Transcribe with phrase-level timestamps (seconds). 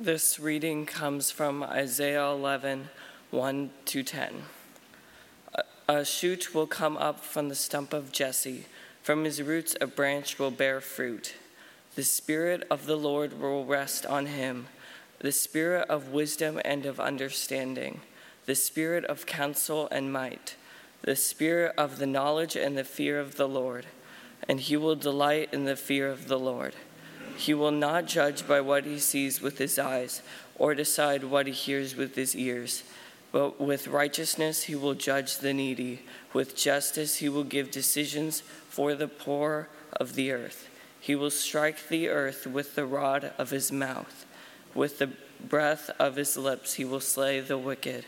[0.00, 2.88] This reading comes from Isaiah 11,
[3.32, 4.42] 1 to 10.
[5.88, 8.66] A, shoot will come up from the stump of Jesse,
[9.02, 11.34] from his roots a branch will bear fruit.
[11.96, 14.68] The Spirit of the Lord will rest on him
[15.18, 18.00] the Spirit of wisdom and of understanding,
[18.46, 20.54] the Spirit of counsel and might,
[21.02, 23.86] the Spirit of the knowledge and the fear of the Lord.
[24.48, 26.76] And he will delight in the fear of the Lord.
[27.38, 30.22] He will not judge by what he sees with his eyes,
[30.56, 32.82] or decide what he hears with his ears.
[33.30, 36.02] But with righteousness he will judge the needy.
[36.32, 40.68] With justice he will give decisions for the poor of the earth.
[40.98, 44.26] He will strike the earth with the rod of his mouth.
[44.74, 48.04] With the breath of his lips he will slay the wicked.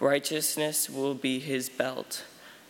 [0.00, 2.24] Righteousness will be his belt,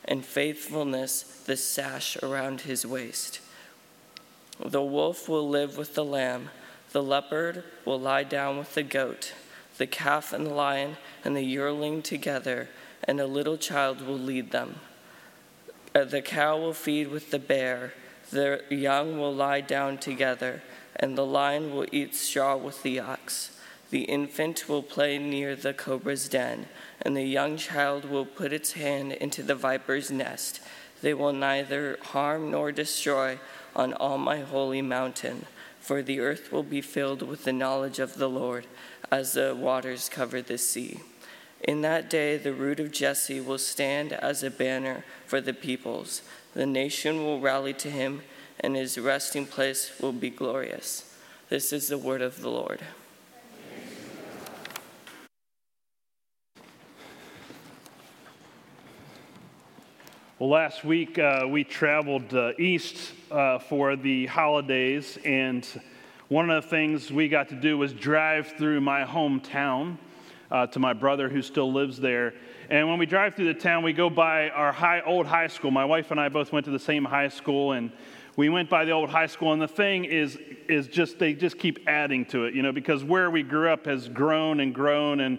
[0.05, 3.39] and faithfulness the sash around his waist.
[4.65, 6.51] The wolf will live with the lamb,
[6.93, 9.33] the leopard will lie down with the goat,
[9.79, 12.69] the calf and the lion and the yearling together,
[13.05, 14.77] and a little child will lead them.
[15.95, 17.95] Uh, the cow will feed with the bear,
[18.31, 20.63] the young will lie down together,
[20.97, 23.57] and the lion will eat straw with the ox.
[23.89, 26.67] The infant will play near the cobra's den,
[27.01, 30.61] and the young child will put its hand into the viper's nest.
[31.03, 33.41] They will neither harm nor destroy
[33.75, 35.47] on all my holy mountain,
[35.81, 38.67] for the earth will be filled with the knowledge of the Lord
[39.11, 41.01] as the waters cover the sea.
[41.63, 46.23] In that day, the root of Jesse will stand as a banner for the peoples.
[46.55, 48.23] The nation will rally to him,
[48.59, 51.15] and his resting place will be glorious.
[51.49, 52.81] This is the word of the Lord.
[60.41, 65.69] Well, last week uh, we traveled uh, east uh, for the holidays, and
[66.29, 69.99] one of the things we got to do was drive through my hometown
[70.51, 72.33] uh, to my brother who still lives there.
[72.71, 75.71] And when we drive through the town, we go by our high, old high school.
[75.71, 77.93] My wife and I both went to the same high school, and
[78.35, 79.53] we went by the old high school.
[79.53, 80.39] And the thing is,
[80.71, 83.85] is just they just keep adding to it, you know, because where we grew up
[83.85, 85.39] has grown and grown, and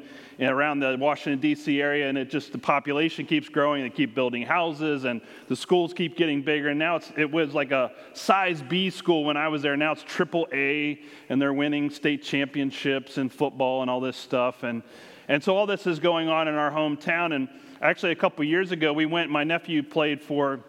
[0.49, 1.81] around the Washington, D.C.
[1.81, 3.83] area, and it just the population keeps growing.
[3.83, 6.69] They keep building houses, and the schools keep getting bigger.
[6.69, 9.77] And now it's, it was like a size B school when I was there.
[9.77, 14.63] Now it's triple A, and they're winning state championships in football and all this stuff.
[14.63, 14.81] And,
[15.27, 17.35] and so all this is going on in our hometown.
[17.35, 17.47] And
[17.81, 20.61] actually, a couple years ago, we went, my nephew played for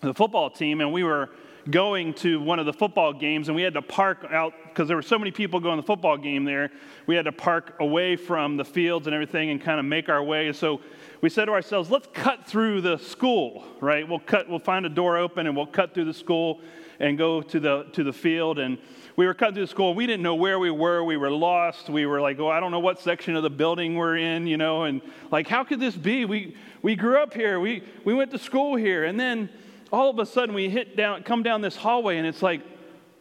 [0.00, 1.30] the football team, and we were
[1.70, 4.96] going to one of the football games and we had to park out because there
[4.96, 6.70] were so many people going to the football game there.
[7.06, 10.22] We had to park away from the fields and everything and kind of make our
[10.22, 10.52] way.
[10.52, 10.80] So
[11.20, 14.08] we said to ourselves, let's cut through the school, right?
[14.08, 16.60] We'll cut, we'll find a door open and we'll cut through the school
[17.00, 18.58] and go to the to the field.
[18.58, 18.78] And
[19.16, 19.94] we were cutting through the school.
[19.94, 21.02] We didn't know where we were.
[21.04, 21.88] We were lost.
[21.88, 24.56] We were like, oh, I don't know what section of the building we're in, you
[24.56, 25.00] know, and
[25.30, 26.24] like, how could this be?
[26.24, 27.60] We we grew up here.
[27.60, 29.04] We we went to school here.
[29.04, 29.48] And then
[29.92, 32.62] all of a sudden we hit down, come down this hallway, and it's like,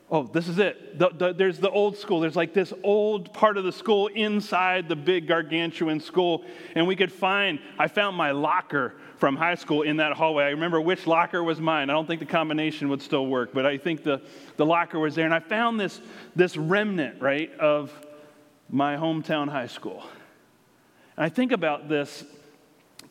[0.10, 0.98] oh, this is it.
[0.98, 2.20] The, the, there's the old school.
[2.20, 6.44] There's like this old part of the school inside the big gargantuan school.
[6.76, 10.46] And we could find, I found my locker from high school in that hallway.
[10.46, 11.90] I remember which locker was mine.
[11.90, 14.22] I don't think the combination would still work, but I think the,
[14.56, 15.26] the locker was there.
[15.26, 16.00] And I found this,
[16.36, 17.92] this remnant, right, of
[18.70, 20.04] my hometown high school.
[21.16, 22.24] And I think about this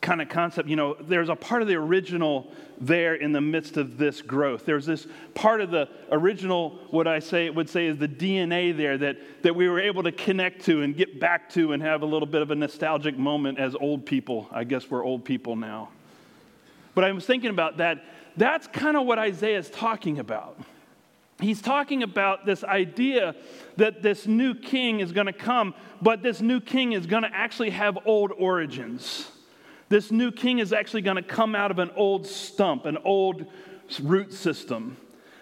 [0.07, 0.69] kind of concept.
[0.69, 4.63] You know, there's a part of the original there in the midst of this growth.
[4.63, 8.97] There's this part of the original, what I say would say is the DNA there
[8.99, 12.05] that, that we were able to connect to and get back to and have a
[12.05, 14.47] little bit of a nostalgic moment as old people.
[14.49, 15.89] I guess we're old people now.
[16.95, 18.05] But I was thinking about that.
[18.37, 20.57] That's kind of what Isaiah is talking about.
[21.41, 23.35] He's talking about this idea
[23.75, 27.35] that this new king is going to come, but this new king is going to
[27.35, 29.31] actually have old origins.
[29.89, 33.45] This new king is actually going to come out of an old stump, an old
[34.01, 34.97] root system.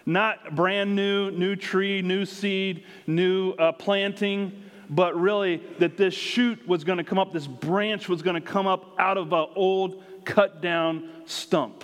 [0.06, 6.68] Not brand new, new tree, new seed, new uh, planting, but really that this shoot
[6.68, 9.48] was going to come up, this branch was going to come up out of an
[9.56, 11.84] old cut down stump.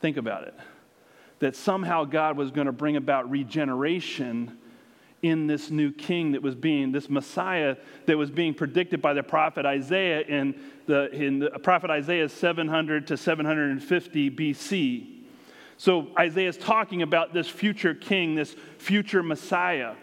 [0.00, 0.54] Think about it.
[1.38, 4.58] That somehow God was going to bring about regeneration
[5.24, 9.22] in this new king that was being, this Messiah that was being predicted by the
[9.22, 10.54] prophet Isaiah in
[10.84, 15.06] the, in the prophet Isaiah 700 to 750 BC.
[15.78, 19.94] So Isaiah is talking about this future king, this future Messiah,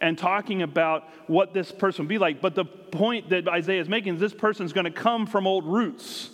[0.00, 2.42] and talking about what this person will be like.
[2.42, 5.46] But the point that Isaiah is making is this person is going to come from
[5.46, 6.28] old roots,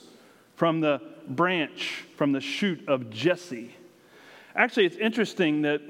[0.57, 3.77] from the branch, from the shoot of Jesse.
[4.57, 5.81] Actually, it's interesting that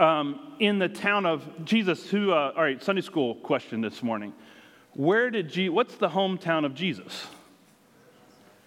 [0.00, 4.32] um, in the town of Jesus, who, uh, all right, Sunday school question this morning.
[4.94, 7.26] Where did Jesus, what's the hometown of Jesus?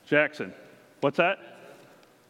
[0.06, 0.54] Jackson.
[1.02, 1.40] What's that?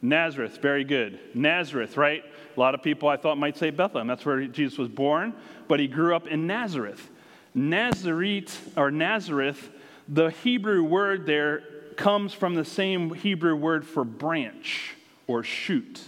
[0.01, 0.57] Nazareth.
[0.57, 1.19] Very good.
[1.35, 2.23] Nazareth, right?
[2.55, 4.07] A lot of people I thought might say Bethlehem.
[4.07, 5.33] That's where Jesus was born,
[5.67, 7.09] but he grew up in Nazareth.
[7.53, 9.69] Nazareth, or Nazareth,
[10.07, 11.63] the Hebrew word there
[11.97, 14.95] comes from the same Hebrew word for branch
[15.27, 16.01] or shoot.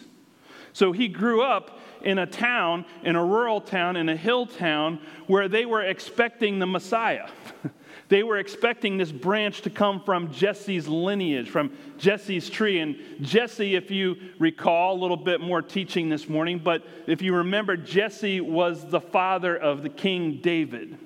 [0.73, 4.99] So he grew up in a town, in a rural town, in a hill town,
[5.27, 7.27] where they were expecting the Messiah.
[8.09, 12.79] they were expecting this branch to come from Jesse's lineage, from Jesse's tree.
[12.79, 17.35] And Jesse, if you recall, a little bit more teaching this morning, but if you
[17.35, 20.97] remember, Jesse was the father of the King David.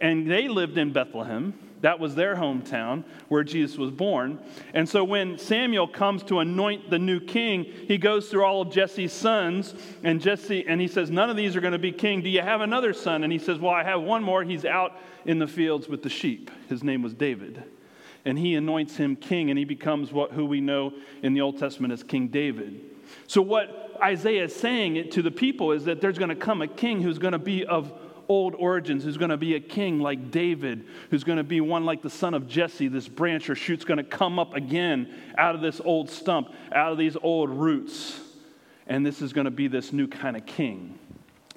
[0.00, 1.54] And they lived in Bethlehem.
[1.86, 4.40] That was their hometown where Jesus was born.
[4.74, 8.72] And so when Samuel comes to anoint the new king, he goes through all of
[8.72, 9.72] Jesse's sons,
[10.02, 12.22] and Jesse and he says, "None of these are going to be king.
[12.22, 14.42] Do you have another son?" And he says, "Well, I have one more.
[14.42, 16.50] He's out in the fields with the sheep.
[16.68, 17.62] His name was David."
[18.24, 20.92] And he anoints him king, and he becomes what who we know
[21.22, 22.80] in the Old Testament as King David.
[23.28, 26.66] So what Isaiah is saying to the people is that there's going to come a
[26.66, 27.92] king who's going to be of
[28.28, 31.84] old origins, who's going to be a king like David, who's going to be one
[31.84, 32.88] like the son of Jesse.
[32.88, 36.92] This branch or shoot's going to come up again out of this old stump, out
[36.92, 38.20] of these old roots.
[38.86, 40.98] And this is going to be this new kind of king.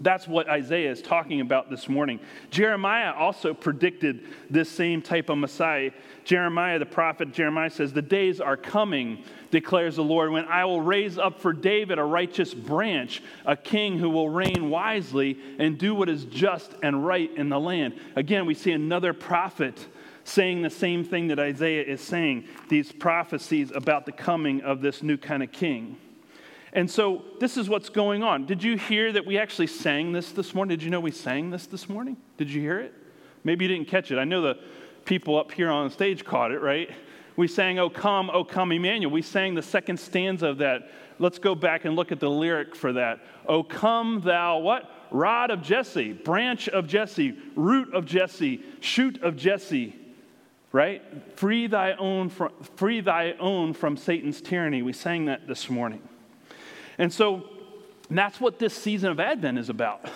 [0.02, 2.20] That's what Isaiah is talking about this morning.
[2.52, 5.92] Jeremiah also predicted this same type of Messiah.
[6.24, 10.82] Jeremiah, the prophet Jeremiah says, The days are coming, declares the Lord, when I will
[10.82, 15.94] raise up for David a righteous branch, a king who will reign wisely and do
[15.94, 18.00] what is just and right in the land.
[18.16, 19.88] Again, we see another prophet
[20.24, 25.02] saying the same thing that Isaiah is saying, these prophecies about the coming of this
[25.02, 25.98] new kind of king.
[26.74, 28.46] And so this is what's going on.
[28.46, 30.78] Did you hear that we actually sang this this morning?
[30.78, 32.18] Did you know we sang this this morning?
[32.38, 32.94] Did you hear it?
[33.44, 34.20] Maybe you didn't catch it.
[34.20, 34.60] I know the
[35.06, 36.90] people up here on stage caught it, right?
[37.36, 39.12] We sang, Oh come, oh come, Emmanuel.
[39.12, 40.92] We sang the second stanza of that.
[41.20, 43.20] Let's go back and look at the lyric for that.
[43.48, 44.92] Oh come, thou what?
[45.12, 49.96] Rod of Jesse, branch of Jesse, root of Jesse, shoot of Jesse,
[50.72, 51.02] right?
[51.36, 54.82] Free thy own from, free thy own from Satan's tyranny.
[54.82, 56.02] We sang that this morning.
[57.00, 57.50] And so
[58.12, 60.08] that's what this season of Advent is about.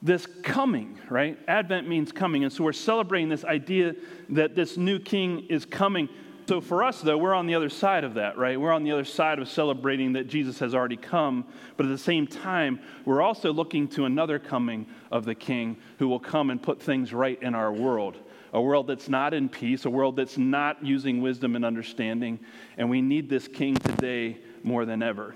[0.00, 1.38] This coming, right?
[1.48, 2.44] Advent means coming.
[2.44, 3.94] And so we're celebrating this idea
[4.30, 6.08] that this new king is coming.
[6.48, 8.60] So for us, though, we're on the other side of that, right?
[8.60, 11.46] We're on the other side of celebrating that Jesus has already come.
[11.76, 16.08] But at the same time, we're also looking to another coming of the king who
[16.08, 18.18] will come and put things right in our world
[18.52, 22.38] a world that's not in peace, a world that's not using wisdom and understanding.
[22.76, 25.34] And we need this king today more than ever.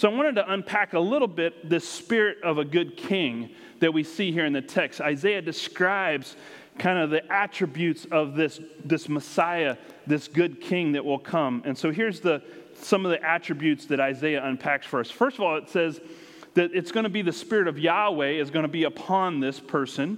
[0.00, 3.50] So I wanted to unpack a little bit this spirit of a good king
[3.80, 4.98] that we see here in the text.
[5.02, 6.36] Isaiah describes
[6.78, 9.76] kind of the attributes of this, this Messiah,
[10.06, 11.60] this good king that will come.
[11.66, 12.42] And so here's the,
[12.76, 15.10] some of the attributes that Isaiah unpacks for us.
[15.10, 16.00] First of all, it says
[16.54, 19.60] that it's going to be the spirit of Yahweh is going to be upon this
[19.60, 20.16] person,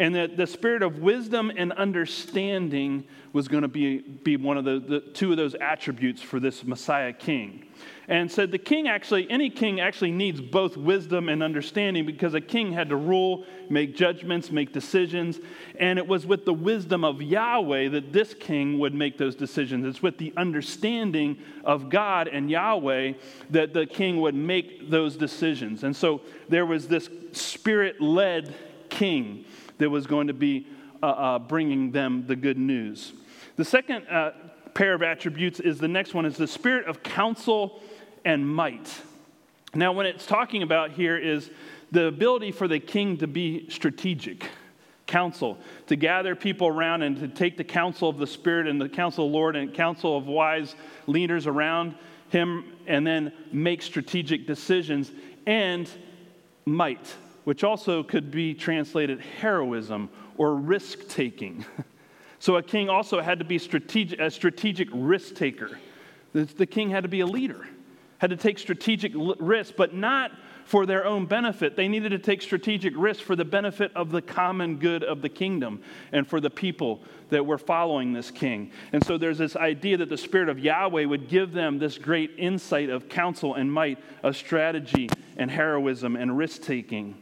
[0.00, 4.64] and that the spirit of wisdom and understanding was going to be, be one of
[4.64, 7.66] the, the two of those attributes for this Messiah king
[8.08, 12.40] and said the king actually, any king actually needs both wisdom and understanding because a
[12.40, 15.38] king had to rule, make judgments, make decisions.
[15.78, 19.86] And it was with the wisdom of Yahweh that this king would make those decisions.
[19.86, 23.12] It's with the understanding of God and Yahweh
[23.50, 25.84] that the king would make those decisions.
[25.84, 28.52] And so there was this spirit led
[28.88, 29.44] king
[29.80, 30.66] that was going to be
[31.02, 33.12] uh, uh, bringing them the good news.
[33.56, 34.32] The second uh,
[34.74, 37.82] pair of attributes is the next one is the spirit of counsel
[38.24, 38.88] and might.
[39.74, 41.50] Now, what it's talking about here is
[41.90, 44.48] the ability for the king to be strategic,
[45.06, 48.88] counsel, to gather people around and to take the counsel of the Spirit and the
[48.88, 50.74] counsel of the Lord and counsel of wise
[51.06, 51.94] leaders around
[52.28, 55.10] him and then make strategic decisions,
[55.46, 55.90] and
[56.64, 61.64] might, which also could be translated heroism or risk taking.
[62.42, 65.78] So a king also had to be strategic, a strategic risk taker.
[66.32, 67.66] The king had to be a leader
[68.20, 70.30] had to take strategic risks, but not
[70.66, 71.74] for their own benefit.
[71.74, 75.30] They needed to take strategic risks for the benefit of the common good of the
[75.30, 75.80] kingdom
[76.12, 78.72] and for the people that were following this king.
[78.92, 82.32] And so there's this idea that the Spirit of Yahweh would give them this great
[82.36, 87.16] insight of counsel and might, of strategy and heroism and risk taking.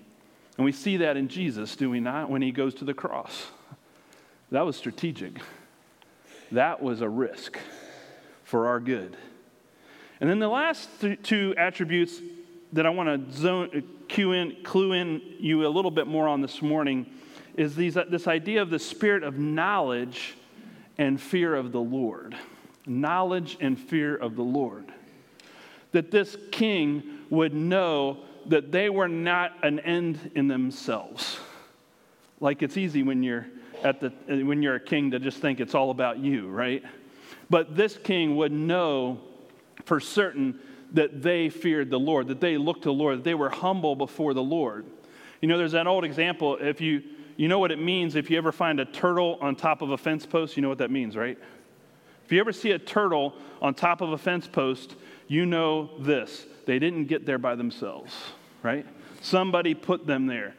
[0.59, 3.47] And we see that in Jesus, do we not, when he goes to the cross?
[4.51, 5.41] That was strategic,
[6.53, 7.59] that was a risk
[8.43, 9.17] for our good.
[10.21, 12.21] And then the last th- two attributes
[12.73, 16.27] that I want to zone, uh, cue in, clue in you a little bit more
[16.27, 17.07] on this morning
[17.55, 20.35] is these, uh, this idea of the spirit of knowledge
[20.97, 22.37] and fear of the Lord.
[22.85, 24.87] Knowledge and fear of the Lord.
[25.93, 31.39] That this king would know that they were not an end in themselves.
[32.41, 33.47] Like it's easy when you're
[33.83, 36.83] at the when you're a king to just think it's all about you, right?
[37.51, 39.21] But this king would know
[39.85, 40.61] for certain
[40.93, 43.95] that they feared the Lord, that they looked to the Lord, that they were humble
[43.95, 44.87] before the Lord.
[45.41, 46.57] You know, there's that old example.
[46.61, 47.03] If you
[47.37, 49.99] you know what it means if you ever find a turtle on top of a
[49.99, 51.39] fence post, you know what that means, right?
[52.25, 54.97] If you ever see a turtle on top of a fence post,
[55.29, 56.47] you know this.
[56.67, 58.13] They didn't get there by themselves,
[58.63, 58.87] right?
[59.21, 60.55] Somebody put them there.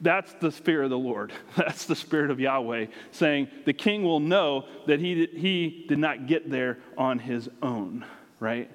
[0.00, 1.32] That's the fear of the Lord.
[1.56, 6.26] That's the spirit of Yahweh saying the king will know that he, he did not
[6.26, 8.04] get there on his own,
[8.40, 8.70] right?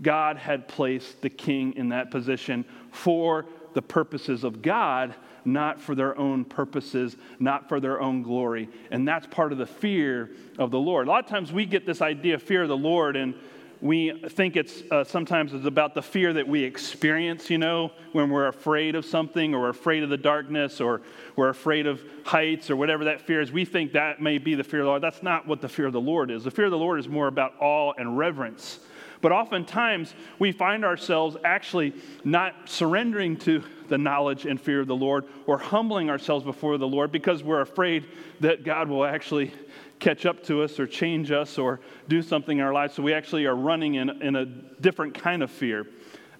[0.00, 5.14] God had placed the king in that position for the purposes of God,
[5.44, 8.68] not for their own purposes, not for their own glory.
[8.90, 11.06] And that's part of the fear of the Lord.
[11.06, 13.34] A lot of times we get this idea of fear of the Lord and
[13.82, 18.30] we think it's uh, sometimes it's about the fear that we experience, you know, when
[18.30, 21.02] we're afraid of something or we're afraid of the darkness or
[21.34, 23.50] we're afraid of heights or whatever that fear is.
[23.50, 25.02] We think that may be the fear of the Lord.
[25.02, 26.44] That's not what the fear of the Lord is.
[26.44, 28.78] The fear of the Lord is more about awe and reverence.
[29.22, 34.96] But oftentimes we find ourselves actually not surrendering to the knowledge and fear of the
[34.96, 38.04] Lord or humbling ourselves before the Lord because we're afraid
[38.40, 39.52] that God will actually
[40.00, 42.94] catch up to us or change us or do something in our lives.
[42.94, 45.86] So we actually are running in, in a different kind of fear.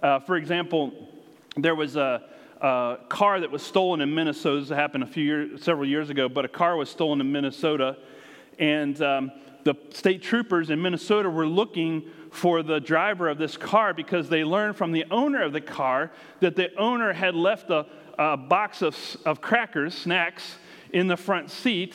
[0.03, 0.93] Uh, for example,
[1.57, 2.25] there was a,
[2.61, 4.61] a, car that was stolen in Minnesota.
[4.61, 7.97] This happened a few years, several years ago, but a car was stolen in Minnesota,
[8.59, 9.31] and um,
[9.65, 14.43] the state troopers in Minnesota were looking for the driver of this car because they
[14.43, 16.11] learned from the owner of the car
[16.41, 17.87] that the owner had left a,
[18.19, 20.57] a box of, of crackers, snacks,
[20.93, 21.95] in the front seat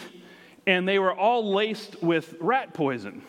[0.67, 3.23] and they were all laced with rat poison.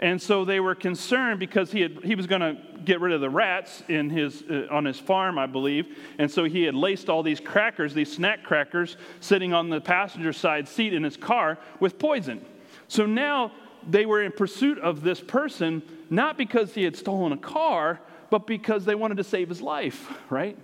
[0.00, 3.20] And so they were concerned because he, had, he was going to get rid of
[3.20, 5.96] the rats in his, uh, on his farm, I believe.
[6.18, 10.32] And so he had laced all these crackers, these snack crackers, sitting on the passenger
[10.32, 12.44] side seat in his car with poison.
[12.88, 13.52] So now
[13.88, 18.00] they were in pursuit of this person, not because he had stolen a car,
[18.30, 20.56] but because they wanted to save his life, right?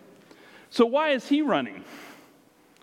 [0.70, 1.84] So why is he running?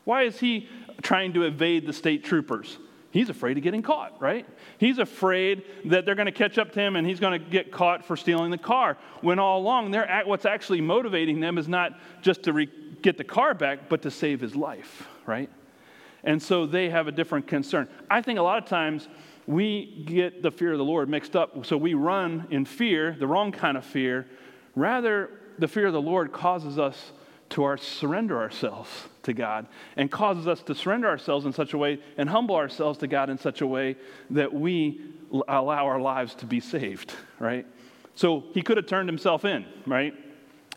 [0.04, 0.70] Why is he
[1.02, 2.78] trying to evade the state troopers?
[3.12, 4.46] He's afraid of getting caught, right?
[4.78, 7.72] He's afraid that they're going to catch up to him and he's going to get
[7.72, 8.98] caught for stealing the car.
[9.22, 12.70] When all along, they're what's actually motivating them is not just to re-
[13.02, 15.50] get the car back, but to save his life, right?
[16.24, 17.88] And so they have a different concern.
[18.10, 19.08] I think a lot of times
[19.48, 21.66] we get the fear of the Lord mixed up.
[21.66, 24.28] So we run in fear, the wrong kind of fear.
[24.76, 27.14] Rather, the fear of the Lord causes us
[27.50, 28.90] to our surrender ourselves
[29.24, 33.00] to God and causes us to surrender ourselves in such a way and humble ourselves
[33.00, 33.96] to God in such a way
[34.32, 35.02] that we
[35.48, 37.66] allow our lives to be saved, right?
[38.16, 40.14] So he could have turned himself in, right?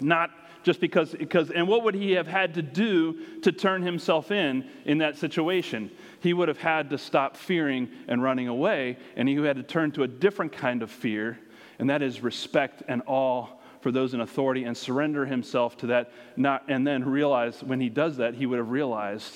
[0.01, 0.31] Not
[0.63, 4.69] just because, because, and what would he have had to do to turn himself in
[4.85, 5.91] in that situation?
[6.21, 9.93] He would have had to stop fearing and running away, and he had to turn
[9.93, 11.39] to a different kind of fear,
[11.79, 13.47] and that is respect and awe
[13.81, 17.89] for those in authority and surrender himself to that, not, and then realize when he
[17.89, 19.33] does that, he would have realized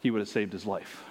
[0.00, 1.04] he would have saved his life.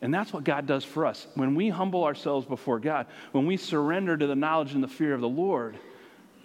[0.00, 1.28] And that's what God does for us.
[1.36, 5.14] When we humble ourselves before God, when we surrender to the knowledge and the fear
[5.14, 5.76] of the Lord,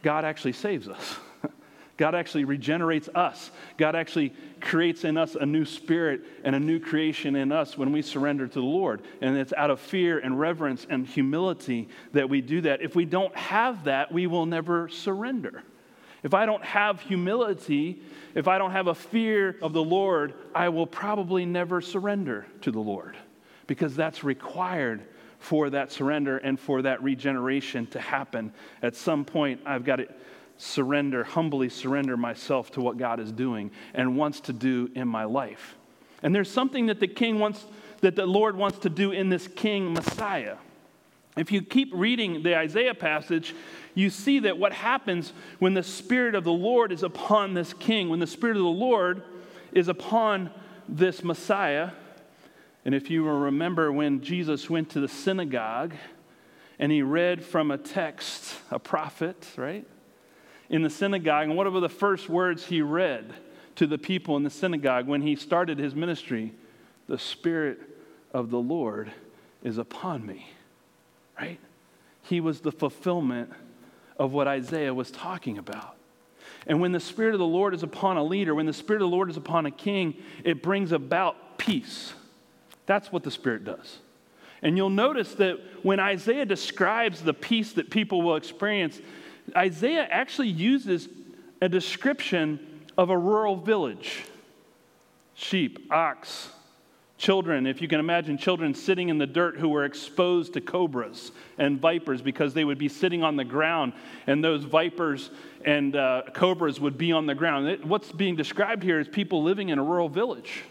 [0.04, 1.18] God actually saves us.
[1.98, 3.50] God actually regenerates us.
[3.78, 7.92] God actually creates in us a new spirit and a new creation in us when
[7.92, 9.02] we surrender to the Lord.
[9.20, 12.82] And it's out of fear and reverence and humility that we do that.
[12.82, 15.64] If we don't have that, we will never surrender.
[16.22, 18.02] If I don't have humility,
[18.36, 22.72] if I don't have a fear of the Lord, I will probably never surrender to
[22.72, 23.18] the Lord
[23.66, 25.04] because that's required
[25.40, 28.52] for that surrender and for that regeneration to happen.
[28.82, 30.08] At some point, I've got to
[30.58, 35.24] surrender, humbly surrender myself to what God is doing and wants to do in my
[35.24, 35.76] life.
[36.24, 37.66] And there's something that the king wants,
[38.02, 40.58] that the Lord wants to do in this king Messiah.
[41.38, 43.54] If you keep reading the Isaiah passage,
[43.94, 48.10] you see that what happens when the Spirit of the Lord is upon this king,
[48.10, 49.22] when the Spirit of the Lord
[49.72, 50.50] is upon
[50.90, 51.92] this Messiah.
[52.86, 55.94] And if you remember when Jesus went to the synagogue
[56.80, 59.86] and he read from a text, a prophet, right?
[60.70, 61.48] In the synagogue.
[61.48, 63.34] And what were the first words he read
[63.76, 66.54] to the people in the synagogue when he started his ministry?
[67.08, 67.80] The Spirit
[68.34, 69.12] of the Lord
[69.64, 70.50] is upon me,
[71.40, 71.60] right?
[72.24, 73.52] He was the fulfillment
[74.20, 75.96] of what Isaiah was talking about.
[76.66, 79.10] And when the Spirit of the Lord is upon a leader, when the Spirit of
[79.10, 82.14] the Lord is upon a king, it brings about peace.
[82.86, 84.00] That's what the Spirit does.
[84.62, 89.00] And you'll notice that when Isaiah describes the peace that people will experience,
[89.56, 91.08] Isaiah actually uses
[91.62, 94.26] a description of a rural village
[95.36, 96.50] sheep, ox,
[97.18, 101.32] Children, if you can imagine children sitting in the dirt who were exposed to cobras
[101.58, 103.94] and vipers because they would be sitting on the ground
[104.28, 105.32] and those vipers
[105.66, 107.84] and uh, cobras would be on the ground.
[107.86, 110.64] what's being described here is people living in a rural village,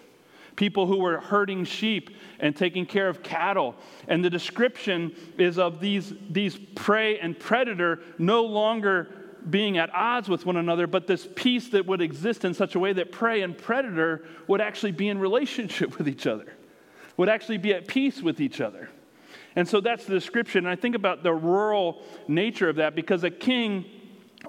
[0.57, 2.11] people who were herding sheep
[2.41, 3.75] and taking care of cattle.
[4.09, 9.09] And the description is of these, these prey and predator no longer
[9.49, 12.81] being at odds with one another, but this peace that would exist in such a
[12.81, 16.53] way that prey and predator would actually be in relationship with each other,
[17.17, 18.91] would actually be at peace with each other.
[19.55, 20.67] And so that's the description.
[20.67, 23.87] And I think about the rural nature of that because a king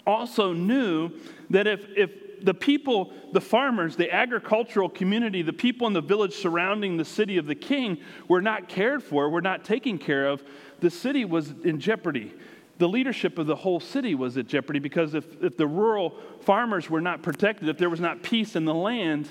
[0.05, 1.11] also knew
[1.49, 6.33] that if, if the people, the farmers, the agricultural community, the people in the village
[6.33, 10.43] surrounding the city of the king were not cared for, were not taken care of,
[10.79, 12.33] the city was in jeopardy.
[12.77, 16.89] The leadership of the whole city was at jeopardy because if, if the rural farmers
[16.89, 19.27] were not protected, if there was not peace in the land,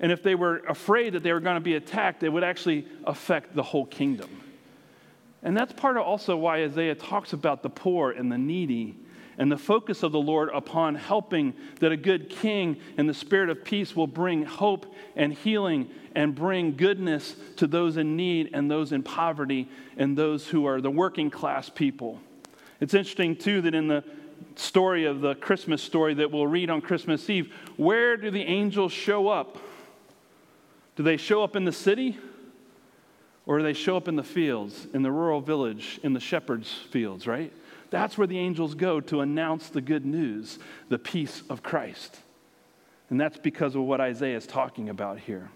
[0.00, 2.86] and if they were afraid that they were going to be attacked, it would actually
[3.04, 4.30] affect the whole kingdom.
[5.42, 8.96] And that's part of also why Isaiah talks about the poor and the needy
[9.38, 13.48] and the focus of the Lord upon helping that a good king and the spirit
[13.48, 18.68] of peace will bring hope and healing and bring goodness to those in need and
[18.68, 22.20] those in poverty and those who are the working class people.
[22.80, 24.02] It's interesting, too, that in the
[24.56, 28.92] story of the Christmas story that we'll read on Christmas Eve, where do the angels
[28.92, 29.58] show up?
[30.96, 32.18] Do they show up in the city?
[33.46, 36.70] Or do they show up in the fields, in the rural village, in the shepherd's
[36.90, 37.52] fields, right?
[37.90, 42.18] That's where the angels go to announce the good news, the peace of Christ.
[43.10, 45.50] And that's because of what Isaiah is talking about here.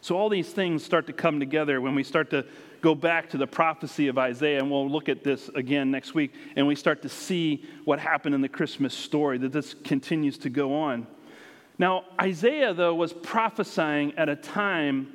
[0.00, 2.44] So, all these things start to come together when we start to
[2.80, 6.32] go back to the prophecy of Isaiah, and we'll look at this again next week,
[6.56, 10.50] and we start to see what happened in the Christmas story, that this continues to
[10.50, 11.06] go on.
[11.78, 15.12] Now, Isaiah, though, was prophesying at a time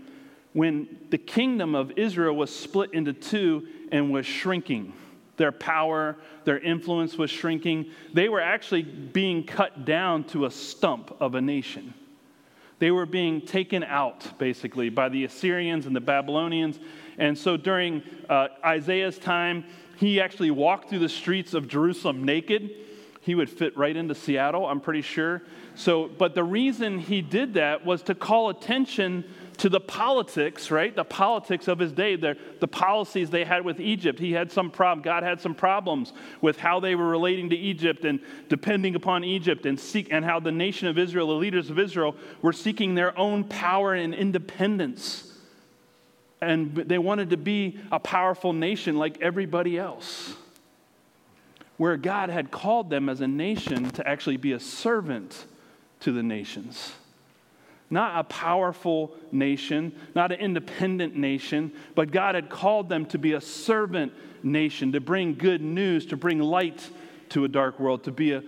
[0.54, 4.94] when the kingdom of Israel was split into two and was shrinking.
[5.38, 7.88] Their power, their influence was shrinking.
[8.14, 11.94] They were actually being cut down to a stump of a nation.
[12.80, 16.80] They were being taken out, basically, by the Assyrians and the Babylonians.
[17.18, 19.66] And so during uh, Isaiah's time,
[19.96, 22.72] he actually walked through the streets of Jerusalem naked.
[23.22, 25.44] He would fit right into Seattle, I'm pretty sure.
[25.76, 29.24] So, but the reason he did that was to call attention
[29.58, 30.96] to the politics, right?
[30.96, 34.20] The politics of his day, the, the policies they had with Egypt.
[34.20, 38.06] He had some problem, God had some problems with how they were relating to Egypt
[38.06, 41.80] and depending upon Egypt and seek and how the nation of Israel, the leaders of
[41.80, 45.34] Israel, were seeking their own power and independence
[46.44, 50.36] and they wanted to be a powerful nation like everybody else.
[51.78, 55.46] Where God had called them as a nation to actually be a servant
[56.02, 56.92] to the nations.
[57.94, 63.34] Not a powerful nation, not an independent nation, but God had called them to be
[63.34, 66.90] a servant nation, to bring good news, to bring light
[67.30, 68.44] to a dark world, to be a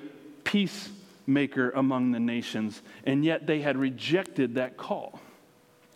[0.45, 2.81] peacemaker among the nations.
[3.03, 5.19] And yet they had rejected that call.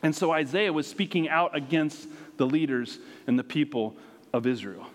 [0.04, 2.08] And so Isaiah was speaking out against
[2.38, 3.96] the leaders and the people
[4.32, 4.86] of Israel,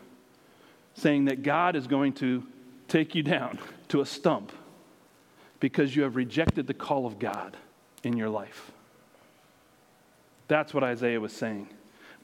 [0.95, 2.45] saying that God is going to
[2.87, 4.53] take you down to a stump
[5.59, 7.57] because you have rejected the call of God
[8.05, 8.73] in your life.
[10.49, 11.69] That's what Isaiah was saying.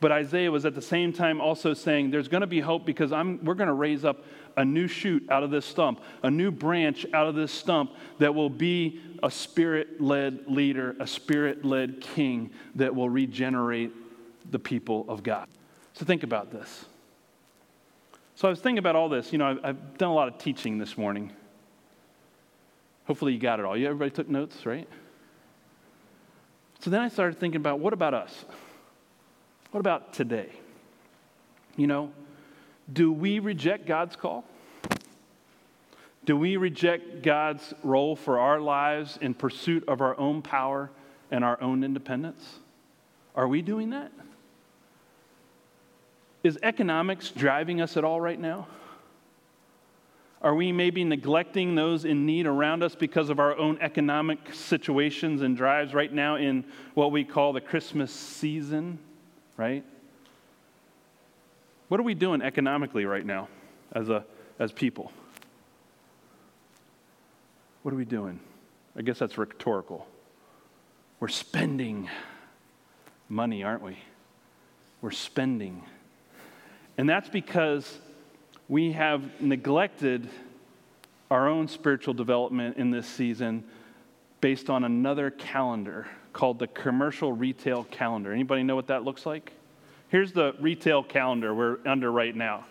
[0.01, 3.13] But Isaiah was at the same time also saying, There's going to be hope because
[3.13, 4.25] I'm, we're going to raise up
[4.57, 8.35] a new shoot out of this stump, a new branch out of this stump that
[8.35, 13.93] will be a spirit led leader, a spirit led king that will regenerate
[14.51, 15.47] the people of God.
[15.93, 16.87] So think about this.
[18.35, 19.33] So I was thinking about all this.
[19.33, 21.31] You know, I've, I've done a lot of teaching this morning.
[23.05, 23.77] Hopefully, you got it all.
[23.77, 24.89] You, everybody took notes, right?
[26.81, 28.45] So then I started thinking about what about us?
[29.71, 30.49] What about today?
[31.77, 32.11] You know,
[32.93, 34.45] do we reject God's call?
[36.25, 40.91] Do we reject God's role for our lives in pursuit of our own power
[41.31, 42.59] and our own independence?
[43.37, 44.11] Are we doing that?
[46.43, 48.67] Is economics driving us at all right now?
[50.43, 55.43] Are we maybe neglecting those in need around us because of our own economic situations
[55.43, 58.99] and drives right now in what we call the Christmas season,
[59.57, 59.85] right?
[61.89, 63.49] What are we doing economically right now
[63.93, 64.25] as, a,
[64.59, 65.13] as people?
[67.83, 68.41] what are we doing?
[68.97, 70.07] I guess that's rhetorical.
[71.19, 72.09] We're spending
[73.29, 73.99] money, aren't we?
[75.01, 75.83] We're spending.
[76.99, 77.99] And that's because
[78.71, 80.31] we have neglected
[81.29, 83.65] our own spiritual development in this season
[84.41, 88.33] based on another calendar called the commercial retail calendar.
[88.33, 89.53] Anybody know what that looks like?
[90.07, 92.65] Here's the retail calendar we're under right now.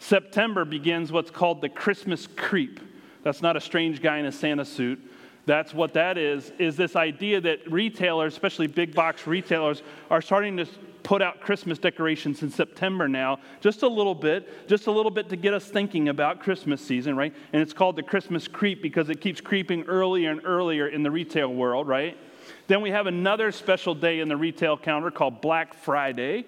[0.00, 2.80] September begins what's called the Christmas creep.
[3.22, 5.00] That's not a strange guy in a Santa suit.
[5.48, 10.58] That's what that is, is this idea that retailers, especially big box retailers, are starting
[10.58, 10.66] to
[11.02, 15.30] put out Christmas decorations in September now, just a little bit, just a little bit
[15.30, 17.34] to get us thinking about Christmas season, right?
[17.54, 21.10] And it's called the Christmas creep because it keeps creeping earlier and earlier in the
[21.10, 22.18] retail world, right?
[22.66, 26.44] Then we have another special day in the retail calendar called Black Friday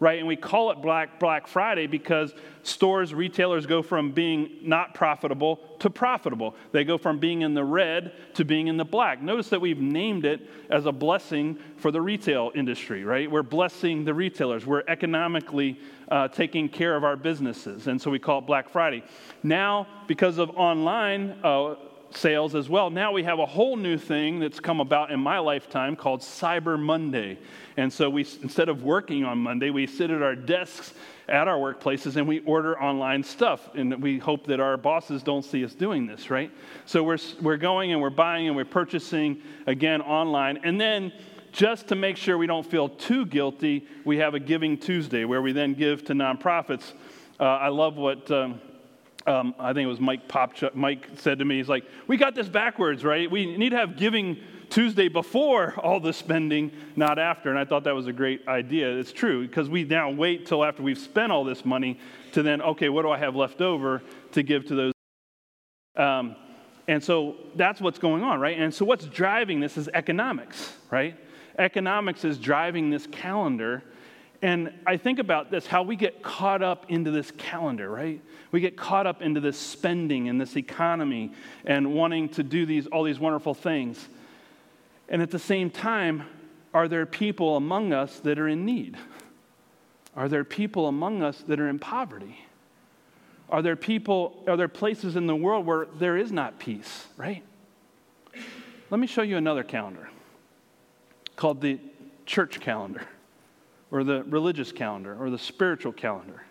[0.00, 0.18] right?
[0.18, 5.60] And we call it Black, Black Friday because stores, retailers go from being not profitable
[5.78, 6.56] to profitable.
[6.72, 9.22] They go from being in the red to being in the black.
[9.22, 13.30] Notice that we've named it as a blessing for the retail industry, right?
[13.30, 14.64] We're blessing the retailers.
[14.64, 17.86] We're economically uh, taking care of our businesses.
[17.86, 19.04] And so we call it Black Friday.
[19.42, 21.74] Now, because of online, uh,
[22.12, 22.90] sales as well.
[22.90, 26.78] Now we have a whole new thing that's come about in my lifetime called Cyber
[26.78, 27.38] Monday.
[27.76, 30.94] And so we instead of working on Monday, we sit at our desks
[31.28, 33.70] at our workplaces and we order online stuff.
[33.74, 36.50] And we hope that our bosses don't see us doing this, right?
[36.86, 40.58] So we're, we're going and we're buying and we're purchasing again online.
[40.64, 41.12] And then
[41.52, 45.40] just to make sure we don't feel too guilty, we have a Giving Tuesday where
[45.40, 46.92] we then give to nonprofits.
[47.38, 48.30] Uh, I love what.
[48.30, 48.60] Um,
[49.26, 50.74] um, I think it was Mike Popchuk.
[50.74, 53.30] Mike said to me, he's like, We got this backwards, right?
[53.30, 54.38] We need to have giving
[54.70, 57.50] Tuesday before all the spending, not after.
[57.50, 58.88] And I thought that was a great idea.
[58.96, 61.98] It's true, because we now wait till after we've spent all this money
[62.32, 64.02] to then, okay, what do I have left over
[64.32, 64.92] to give to those?
[65.96, 66.36] Um,
[66.86, 68.58] and so that's what's going on, right?
[68.58, 71.16] And so what's driving this is economics, right?
[71.58, 73.82] Economics is driving this calendar
[74.42, 78.20] and I think about this how we get caught up into this calendar, right?
[78.52, 81.32] We get caught up into this spending and this economy
[81.64, 84.08] and wanting to do these, all these wonderful things.
[85.08, 86.24] And at the same time,
[86.72, 88.96] are there people among us that are in need?
[90.16, 92.46] Are there people among us that are in poverty?
[93.50, 97.42] Are there people, are there places in the world where there is not peace, right?
[98.88, 100.08] Let me show you another calendar
[101.36, 101.78] called the
[102.26, 103.06] church calendar
[103.90, 106.42] or the religious calendar or the spiritual calendar.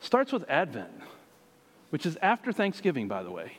[0.00, 0.92] Starts with Advent,
[1.90, 3.52] which is after Thanksgiving, by the way.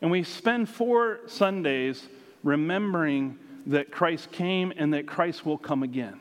[0.00, 2.06] And we spend four Sundays
[2.42, 6.18] remembering that Christ came and that Christ will come again.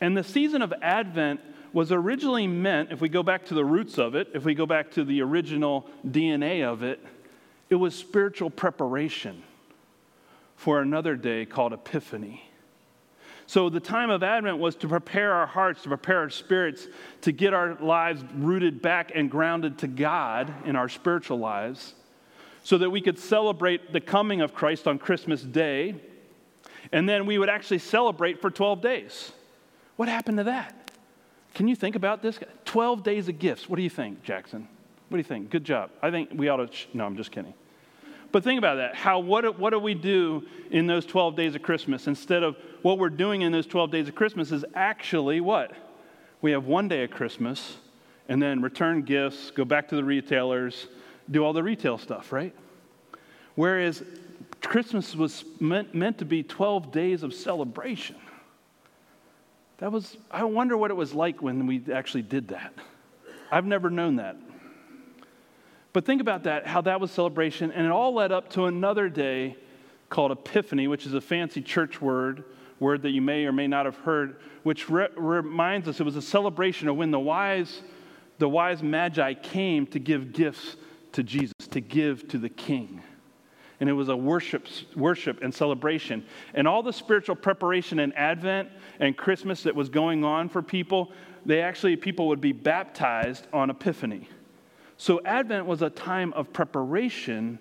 [0.00, 1.40] And the season of Advent
[1.72, 4.66] was originally meant, if we go back to the roots of it, if we go
[4.66, 7.04] back to the original DNA of it,
[7.68, 9.42] it was spiritual preparation
[10.54, 12.50] for another day called Epiphany.
[13.48, 16.88] So, the time of Advent was to prepare our hearts, to prepare our spirits,
[17.20, 21.94] to get our lives rooted back and grounded to God in our spiritual lives,
[22.64, 25.94] so that we could celebrate the coming of Christ on Christmas Day,
[26.90, 29.30] and then we would actually celebrate for 12 days.
[29.94, 30.90] What happened to that?
[31.54, 32.38] Can you think about this?
[32.64, 33.68] 12 days of gifts.
[33.68, 34.68] What do you think, Jackson?
[35.08, 35.50] What do you think?
[35.50, 35.90] Good job.
[36.02, 36.70] I think we ought to.
[36.70, 37.54] Sh- no, I'm just kidding.
[38.36, 38.94] But think about that.
[38.94, 42.06] How, what, what do we do in those 12 days of Christmas?
[42.06, 45.72] Instead of what we're doing in those 12 days of Christmas is actually what?
[46.42, 47.78] We have one day of Christmas
[48.28, 50.88] and then return gifts, go back to the retailers,
[51.30, 52.54] do all the retail stuff, right?
[53.54, 54.02] Whereas
[54.60, 58.16] Christmas was meant, meant to be 12 days of celebration.
[59.78, 62.74] That was, I wonder what it was like when we actually did that.
[63.50, 64.36] I've never known that.
[65.96, 69.08] But think about that, how that was celebration, and it all led up to another
[69.08, 69.56] day
[70.10, 72.44] called Epiphany, which is a fancy church word,
[72.78, 76.16] word that you may or may not have heard, which re- reminds us it was
[76.16, 77.80] a celebration of when the wise,
[78.36, 80.76] the wise magi came to give gifts
[81.12, 83.02] to Jesus, to give to the King.
[83.80, 86.26] And it was a worship, worship and celebration.
[86.52, 88.68] And all the spiritual preparation and Advent
[89.00, 91.10] and Christmas that was going on for people,
[91.46, 94.28] they actually, people would be baptized on Epiphany.
[94.98, 97.58] So, Advent was a time of preparation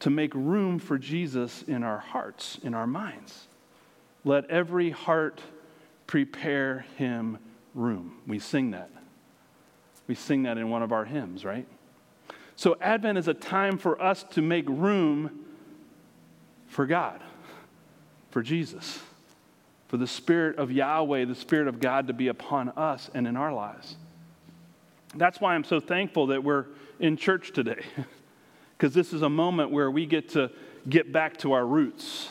[0.00, 3.48] to make room for Jesus in our hearts, in our minds.
[4.24, 5.40] Let every heart
[6.06, 7.38] prepare him
[7.74, 8.18] room.
[8.26, 8.90] We sing that.
[10.06, 11.66] We sing that in one of our hymns, right?
[12.54, 15.40] So, Advent is a time for us to make room
[16.68, 17.20] for God,
[18.30, 19.00] for Jesus,
[19.88, 23.36] for the Spirit of Yahweh, the Spirit of God to be upon us and in
[23.36, 23.96] our lives.
[25.14, 26.66] That's why I'm so thankful that we're
[26.98, 27.82] in church today.
[28.82, 30.50] because this is a moment where we get to
[30.88, 32.30] get back to our roots.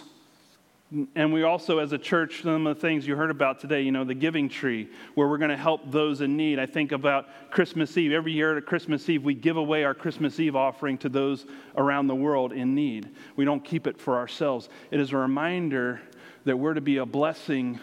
[1.16, 3.94] And we also, as a church, some of the things you heard about today, you
[3.94, 6.60] know, the giving tree, where we're going to help those in need.
[6.60, 8.12] I think about Christmas Eve.
[8.12, 11.46] Every year at Christmas Eve, we give away our Christmas Eve offering to those
[11.78, 13.12] around the world in need.
[13.38, 14.68] We don't keep it for ourselves.
[14.92, 16.02] It is a reminder
[16.44, 17.80] that we're to be a blessing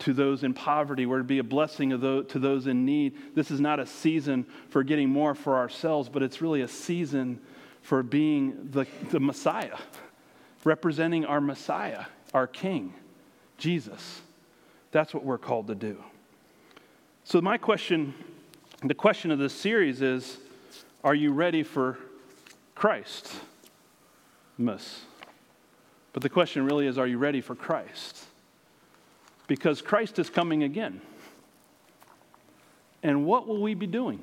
[0.00, 1.06] to those in poverty.
[1.06, 3.34] We're to be a blessing to those in need.
[3.34, 7.40] This is not a season for getting more for ourselves, but it's really a season
[7.82, 9.76] for being the, the Messiah,
[10.64, 12.04] representing our Messiah,
[12.34, 12.92] our King,
[13.58, 14.20] Jesus.
[14.90, 16.02] That's what we're called to do.
[17.24, 18.14] So, my question,
[18.82, 20.38] the question of this series is
[21.04, 21.98] Are you ready for
[22.74, 23.34] Christ?
[24.58, 25.02] Miss.
[26.12, 28.24] But the question really is Are you ready for Christ?
[29.46, 31.00] Because Christ is coming again.
[33.02, 34.22] And what will we be doing?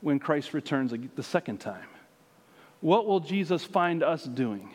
[0.00, 1.86] when Christ returns the second time?
[2.80, 4.70] What will Jesus find us doing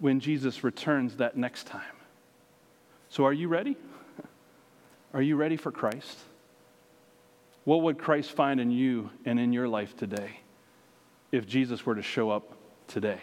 [0.00, 1.82] when Jesus returns that next time?
[3.08, 3.76] So, are you ready?
[5.14, 6.18] Are you ready for Christ?
[7.64, 10.40] What would Christ find in you and in your life today
[11.30, 12.56] if Jesus were to show up
[12.88, 13.20] today?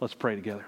[0.00, 0.66] Let's pray together.